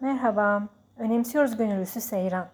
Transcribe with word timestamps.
Merhaba, 0.00 0.68
önemsiyoruz 0.96 1.56
gönüllüsü 1.56 2.00
Seyran. 2.00 2.48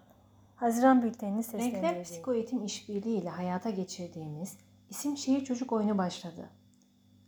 Haziran 0.57 1.03
bültenini 1.03 1.37
Renkler 1.37 1.59
seslendireceğim. 1.59 2.03
Psikoeğitim 2.03 2.65
İşbirliği 2.65 3.21
ile 3.21 3.29
hayata 3.29 3.71
geçirdiğimiz 3.71 4.59
isim 4.91 5.17
şehir 5.17 5.45
çocuk 5.45 5.73
oyunu 5.73 5.99
başladı. 5.99 6.51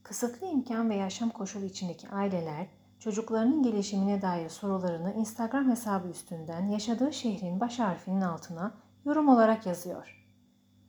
Kısıtlı 0.02 0.46
imkan 0.46 0.90
ve 0.90 0.94
yaşam 0.94 1.30
koşulu 1.30 1.64
içindeki 1.64 2.08
aileler 2.08 2.66
çocuklarının 2.98 3.62
gelişimine 3.62 4.22
dair 4.22 4.48
sorularını 4.48 5.14
Instagram 5.14 5.70
hesabı 5.70 6.08
üstünden 6.08 6.68
yaşadığı 6.68 7.12
şehrin 7.12 7.60
baş 7.60 7.78
harfinin 7.78 8.20
altına 8.20 8.74
yorum 9.04 9.28
olarak 9.28 9.66
yazıyor. 9.66 10.26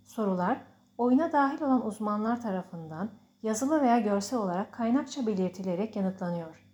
Sorular 0.03 0.61
oyuna 0.97 1.31
dahil 1.31 1.61
olan 1.61 1.85
uzmanlar 1.85 2.41
tarafından 2.41 3.09
yazılı 3.43 3.81
veya 3.81 3.99
görsel 3.99 4.39
olarak 4.39 4.73
kaynakça 4.73 5.27
belirtilerek 5.27 5.95
yanıtlanıyor. 5.95 6.66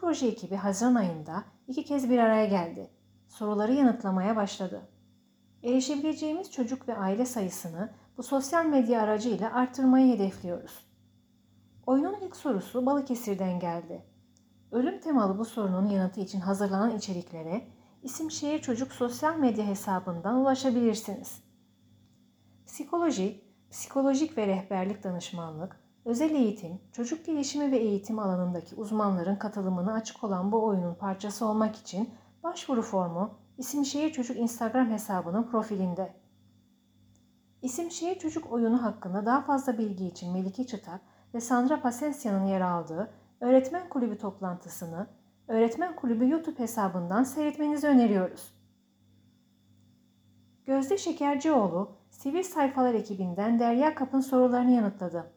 Proje 0.00 0.26
ekibi 0.26 0.56
Haziran 0.56 0.94
ayında 0.94 1.44
iki 1.68 1.84
kez 1.84 2.10
bir 2.10 2.18
araya 2.18 2.46
geldi. 2.46 2.90
Soruları 3.28 3.72
yanıtlamaya 3.72 4.36
başladı. 4.36 4.88
Erişebileceğimiz 5.62 6.50
çocuk 6.50 6.88
ve 6.88 6.96
aile 6.96 7.26
sayısını 7.26 7.92
bu 8.16 8.22
sosyal 8.22 8.66
medya 8.66 9.02
aracıyla 9.02 9.54
arttırmayı 9.54 10.14
hedefliyoruz. 10.14 10.86
Oyunun 11.86 12.20
ilk 12.20 12.36
sorusu 12.36 12.86
Balıkesir'den 12.86 13.60
geldi. 13.60 14.04
Ölüm 14.72 15.00
temalı 15.00 15.38
bu 15.38 15.44
sorunun 15.44 15.86
yanıtı 15.86 16.20
için 16.20 16.40
hazırlanan 16.40 16.96
içeriklere 16.96 17.66
isim 18.02 18.30
şehir 18.30 18.62
çocuk 18.62 18.92
sosyal 18.92 19.36
medya 19.36 19.66
hesabından 19.66 20.34
ulaşabilirsiniz. 20.34 21.44
Psikoloji, 22.66 23.44
psikolojik 23.70 24.38
ve 24.38 24.46
rehberlik 24.46 25.04
danışmanlık, 25.04 25.83
özel 26.04 26.34
eğitim, 26.34 26.80
çocuk 26.92 27.26
gelişimi 27.26 27.72
ve 27.72 27.76
eğitim 27.76 28.18
alanındaki 28.18 28.74
uzmanların 28.74 29.36
katılımına 29.36 29.92
açık 29.92 30.24
olan 30.24 30.52
bu 30.52 30.64
oyunun 30.64 30.94
parçası 30.94 31.46
olmak 31.46 31.76
için 31.76 32.10
başvuru 32.42 32.82
formu 32.82 33.30
İsim 33.58 33.84
Şehir 33.84 34.12
Çocuk 34.12 34.36
Instagram 34.36 34.90
hesabının 34.90 35.42
profilinde. 35.42 36.14
İsim 37.62 37.90
Şehir 37.90 38.18
Çocuk 38.18 38.52
oyunu 38.52 38.82
hakkında 38.82 39.26
daha 39.26 39.40
fazla 39.40 39.78
bilgi 39.78 40.06
için 40.06 40.32
Melike 40.32 40.66
Çıtak 40.66 41.00
ve 41.34 41.40
Sandra 41.40 41.80
Pasensya'nın 41.80 42.46
yer 42.46 42.60
aldığı 42.60 43.10
Öğretmen 43.40 43.88
Kulübü 43.88 44.18
toplantısını 44.18 45.06
Öğretmen 45.48 45.96
Kulübü 45.96 46.28
YouTube 46.28 46.58
hesabından 46.58 47.24
seyretmenizi 47.24 47.86
öneriyoruz. 47.86 48.54
Gözde 50.64 50.98
Şekercioğlu, 50.98 51.96
Sivil 52.10 52.42
Sayfalar 52.42 52.94
ekibinden 52.94 53.58
Derya 53.58 53.94
Kap'ın 53.94 54.20
sorularını 54.20 54.70
yanıtladı. 54.70 55.33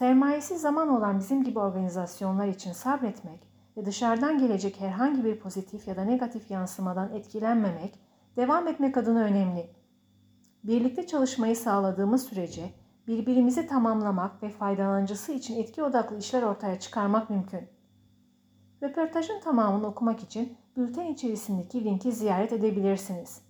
Sermayesi 0.00 0.58
zaman 0.58 0.88
olan 0.88 1.18
bizim 1.18 1.44
gibi 1.44 1.58
organizasyonlar 1.58 2.48
için 2.48 2.72
sabretmek 2.72 3.40
ve 3.76 3.86
dışarıdan 3.86 4.38
gelecek 4.38 4.80
herhangi 4.80 5.24
bir 5.24 5.38
pozitif 5.38 5.88
ya 5.88 5.96
da 5.96 6.04
negatif 6.04 6.50
yansımadan 6.50 7.12
etkilenmemek, 7.12 7.98
devam 8.36 8.68
etmek 8.68 8.96
adına 8.96 9.20
önemli. 9.20 9.70
Birlikte 10.64 11.06
çalışmayı 11.06 11.56
sağladığımız 11.56 12.24
sürece 12.24 12.70
birbirimizi 13.06 13.66
tamamlamak 13.66 14.42
ve 14.42 14.48
faydalanıcısı 14.48 15.32
için 15.32 15.62
etki 15.62 15.82
odaklı 15.82 16.18
işler 16.18 16.42
ortaya 16.42 16.80
çıkarmak 16.80 17.30
mümkün. 17.30 17.68
Röportajın 18.82 19.40
tamamını 19.40 19.86
okumak 19.86 20.22
için 20.22 20.56
bülten 20.76 21.06
içerisindeki 21.06 21.84
linki 21.84 22.12
ziyaret 22.12 22.52
edebilirsiniz. 22.52 23.42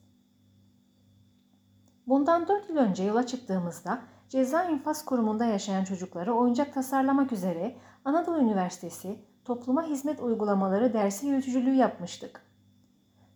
Bundan 2.06 2.48
4 2.48 2.70
yıl 2.70 2.76
önce 2.76 3.04
yola 3.04 3.26
çıktığımızda 3.26 4.02
Ceza 4.30 4.64
İnfaz 4.64 5.04
Kurumu'nda 5.04 5.44
yaşayan 5.44 5.84
çocuklara 5.84 6.32
oyuncak 6.32 6.74
tasarlamak 6.74 7.32
üzere 7.32 7.76
Anadolu 8.04 8.38
Üniversitesi 8.38 9.18
Topluma 9.44 9.82
Hizmet 9.82 10.20
Uygulamaları 10.20 10.92
dersi 10.92 11.26
yürütücülüğü 11.26 11.74
yapmıştık. 11.74 12.42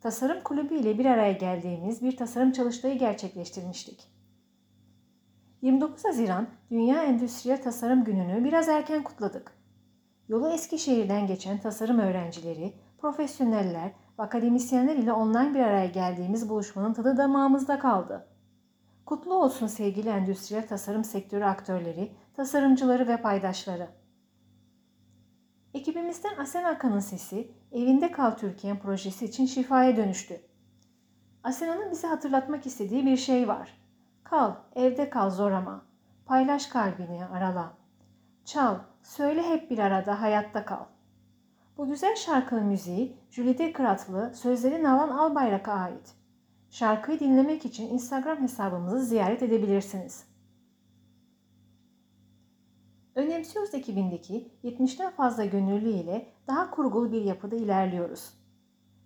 Tasarım 0.00 0.42
kulübü 0.42 0.74
ile 0.74 0.98
bir 0.98 1.04
araya 1.04 1.32
geldiğimiz 1.32 2.02
bir 2.02 2.16
tasarım 2.16 2.52
çalıştayı 2.52 2.98
gerçekleştirmiştik. 2.98 4.08
29 5.62 6.04
Haziran 6.04 6.48
Dünya 6.70 7.02
Endüstriyel 7.02 7.62
Tasarım 7.62 8.04
Günü'nü 8.04 8.44
biraz 8.44 8.68
erken 8.68 9.02
kutladık. 9.04 9.52
Yolu 10.28 10.50
Eskişehir'den 10.50 11.26
geçen 11.26 11.58
tasarım 11.58 11.98
öğrencileri, 11.98 12.72
profesyoneller 12.98 13.92
ve 14.18 14.22
akademisyenler 14.22 14.96
ile 14.96 15.12
online 15.12 15.54
bir 15.54 15.60
araya 15.60 15.86
geldiğimiz 15.86 16.48
buluşmanın 16.48 16.92
tadı 16.92 17.16
damağımızda 17.16 17.78
kaldı. 17.78 18.33
Kutlu 19.06 19.34
olsun 19.34 19.66
sevgili 19.66 20.08
endüstriyel 20.08 20.68
tasarım 20.68 21.04
sektörü 21.04 21.44
aktörleri, 21.44 22.12
tasarımcıları 22.36 23.08
ve 23.08 23.16
paydaşları. 23.16 23.88
Ekibimizden 25.74 26.36
Asen 26.36 26.64
Akan'ın 26.64 27.00
sesi 27.00 27.50
Evinde 27.72 28.12
Kal 28.12 28.30
Türkiye 28.30 28.74
projesi 28.74 29.24
için 29.24 29.46
şifaya 29.46 29.96
dönüştü. 29.96 30.40
Asena'nın 31.42 31.90
bize 31.90 32.06
hatırlatmak 32.06 32.66
istediği 32.66 33.06
bir 33.06 33.16
şey 33.16 33.48
var. 33.48 33.78
Kal, 34.24 34.54
evde 34.76 35.10
kal 35.10 35.30
zor 35.30 35.52
ama. 35.52 35.82
Paylaş 36.26 36.66
kalbini 36.66 37.26
arala. 37.26 37.72
Çal, 38.44 38.76
söyle 39.02 39.42
hep 39.42 39.70
bir 39.70 39.78
arada 39.78 40.20
hayatta 40.20 40.64
kal. 40.64 40.84
Bu 41.76 41.86
güzel 41.86 42.16
şarkının 42.16 42.64
müziği 42.64 43.16
Jülide 43.30 43.72
Kıratlı, 43.72 44.32
sözleri 44.34 44.82
Nalan 44.82 45.08
Albayrak'a 45.08 45.72
ait. 45.72 46.14
Şarkıyı 46.74 47.20
dinlemek 47.20 47.64
için 47.64 47.88
Instagram 47.88 48.42
hesabımızı 48.42 49.04
ziyaret 49.04 49.42
edebilirsiniz. 49.42 50.24
Önemsiyoruz 53.14 53.74
ekibindeki 53.74 54.50
70'ten 54.64 55.10
fazla 55.10 55.44
gönüllü 55.44 55.88
ile 55.88 56.32
daha 56.46 56.70
kurgulu 56.70 57.12
bir 57.12 57.22
yapıda 57.22 57.56
ilerliyoruz. 57.56 58.30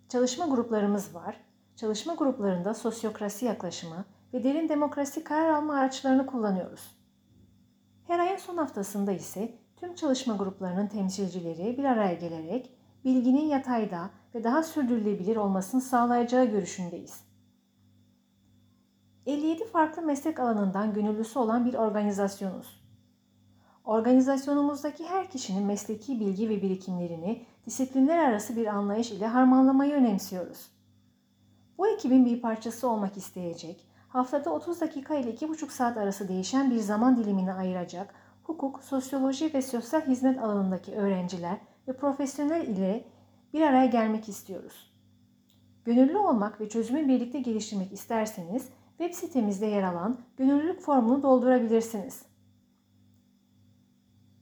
Çalışma 0.09 0.45
gruplarımız 0.45 1.15
var. 1.15 1.41
Çalışma 1.75 2.13
gruplarında 2.13 2.73
sosyokrasi 2.73 3.45
yaklaşımı 3.45 4.05
ve 4.33 4.43
derin 4.43 4.69
demokrasi 4.69 5.23
karar 5.23 5.49
alma 5.49 5.73
araçlarını 5.73 6.25
kullanıyoruz. 6.25 6.97
Her 8.07 8.19
ayın 8.19 8.37
son 8.37 8.57
haftasında 8.57 9.11
ise 9.11 9.53
tüm 9.75 9.95
çalışma 9.95 10.35
gruplarının 10.35 10.87
temsilcileri 10.87 11.77
bir 11.77 11.83
araya 11.83 12.13
gelerek 12.13 12.71
bilginin 13.05 13.45
yatayda 13.45 14.09
ve 14.35 14.43
daha 14.43 14.63
sürdürülebilir 14.63 15.35
olmasını 15.35 15.81
sağlayacağı 15.81 16.45
görüşündeyiz. 16.45 17.28
57 19.29 19.65
farklı 19.65 20.01
meslek 20.01 20.39
alanından 20.39 20.93
gönüllüsü 20.93 21.39
olan 21.39 21.65
bir 21.65 21.73
organizasyonuz. 21.73 22.81
Organizasyonumuzdaki 23.85 25.05
her 25.05 25.29
kişinin 25.29 25.63
mesleki 25.63 26.19
bilgi 26.19 26.49
ve 26.49 26.61
birikimlerini 26.61 27.45
disiplinler 27.65 28.17
arası 28.17 28.55
bir 28.55 28.65
anlayış 28.65 29.11
ile 29.11 29.27
harmanlamayı 29.27 29.93
önemsiyoruz. 29.93 30.71
Bu 31.77 31.87
ekibin 31.87 32.25
bir 32.25 32.41
parçası 32.41 32.89
olmak 32.89 33.17
isteyecek, 33.17 33.87
haftada 34.07 34.53
30 34.53 34.81
dakika 34.81 35.15
ile 35.15 35.33
2,5 35.33 35.69
saat 35.69 35.97
arası 35.97 36.27
değişen 36.27 36.71
bir 36.71 36.79
zaman 36.79 37.17
dilimini 37.17 37.53
ayıracak 37.53 38.13
hukuk, 38.43 38.83
sosyoloji 38.83 39.53
ve 39.53 39.61
sosyal 39.61 40.01
hizmet 40.01 40.43
alanındaki 40.43 40.95
öğrenciler 40.95 41.57
ve 41.87 41.93
profesyonel 41.97 42.67
ile 42.67 43.05
bir 43.53 43.61
araya 43.61 43.85
gelmek 43.85 44.29
istiyoruz. 44.29 44.93
Gönüllü 45.85 46.17
olmak 46.17 46.61
ve 46.61 46.69
çözümü 46.69 47.07
birlikte 47.07 47.39
geliştirmek 47.39 47.93
isterseniz 47.93 48.69
web 48.99 49.13
sitemizde 49.13 49.65
yer 49.65 49.83
alan 49.83 50.17
gönüllülük 50.37 50.81
formunu 50.81 51.23
doldurabilirsiniz. 51.23 52.25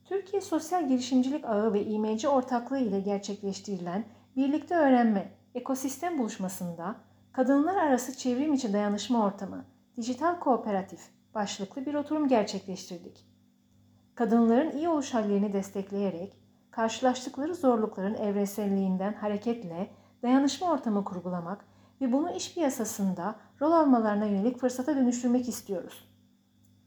Türkiye 0.04 0.42
Sosyal 0.42 0.88
Girişimcilik 0.88 1.44
Ağı 1.44 1.72
ve 1.72 1.84
İMC 1.84 2.28
ortaklığı 2.28 2.78
ile 2.78 3.00
gerçekleştirilen 3.00 4.04
Birlikte 4.36 4.76
Öğrenme 4.76 5.32
Ekosistem 5.54 6.18
Buluşması'nda 6.18 6.96
Kadınlar 7.32 7.76
Arası 7.76 8.16
Çevrim 8.16 8.52
İçi 8.52 8.72
Dayanışma 8.72 9.24
Ortamı 9.24 9.64
Dijital 9.96 10.40
Kooperatif 10.40 11.00
başlıklı 11.34 11.86
bir 11.86 11.94
oturum 11.94 12.28
gerçekleştirdik. 12.28 13.26
Kadınların 14.14 14.70
iyi 14.70 14.88
oluş 14.88 15.14
hallerini 15.14 15.52
destekleyerek 15.52 16.36
karşılaştıkları 16.70 17.54
zorlukların 17.54 18.14
evrenselliğinden 18.14 19.12
hareketle 19.12 19.90
dayanışma 20.22 20.72
ortamı 20.72 21.04
kurgulamak 21.04 21.64
ve 22.00 22.12
bunu 22.12 22.30
iş 22.30 22.54
piyasasında 22.54 23.34
rol 23.60 23.72
almalarına 23.72 24.26
yönelik 24.26 24.58
fırsata 24.58 24.96
dönüştürmek 24.96 25.48
istiyoruz. 25.48 26.08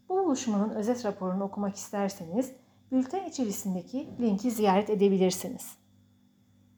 Bu 0.09 0.17
buluşmanın 0.17 0.69
özet 0.69 1.05
raporunu 1.05 1.43
okumak 1.43 1.75
isterseniz 1.75 2.51
bülten 2.91 3.25
içerisindeki 3.25 4.09
linki 4.21 4.51
ziyaret 4.51 4.89
edebilirsiniz. 4.89 5.80